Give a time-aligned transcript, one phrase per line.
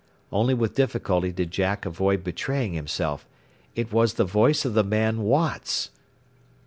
[0.31, 3.27] Only with difficulty did Jack avoid betraying himself.
[3.75, 5.91] It was the voice of the man "Watts"!